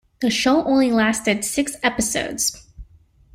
[0.21, 2.59] The show only lasted six episodes.